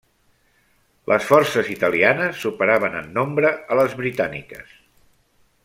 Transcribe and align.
Les 1.11 1.27
forces 1.31 1.69
italianes 1.73 2.41
superaven 2.45 2.97
en 3.03 3.13
nombre 3.19 3.53
a 3.75 3.79
les 3.81 3.95
britàniques. 4.01 4.77